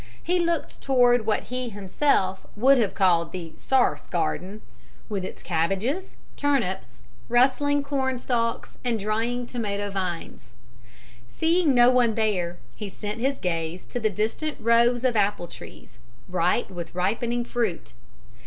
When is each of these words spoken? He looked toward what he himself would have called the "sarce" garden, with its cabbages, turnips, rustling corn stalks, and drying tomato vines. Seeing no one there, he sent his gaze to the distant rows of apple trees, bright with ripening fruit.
He 0.23 0.39
looked 0.39 0.81
toward 0.81 1.27
what 1.27 1.43
he 1.43 1.69
himself 1.69 2.39
would 2.55 2.79
have 2.79 2.95
called 2.95 3.31
the 3.31 3.53
"sarce" 3.55 4.07
garden, 4.07 4.63
with 5.09 5.23
its 5.23 5.43
cabbages, 5.43 6.15
turnips, 6.35 7.03
rustling 7.29 7.83
corn 7.83 8.17
stalks, 8.17 8.79
and 8.83 8.99
drying 8.99 9.45
tomato 9.45 9.91
vines. 9.91 10.53
Seeing 11.27 11.75
no 11.75 11.91
one 11.91 12.15
there, 12.15 12.57
he 12.75 12.89
sent 12.89 13.19
his 13.19 13.37
gaze 13.37 13.85
to 13.85 13.99
the 13.99 14.09
distant 14.09 14.57
rows 14.59 15.03
of 15.03 15.15
apple 15.15 15.45
trees, 15.47 15.99
bright 16.27 16.71
with 16.71 16.95
ripening 16.95 17.45
fruit. 17.45 17.93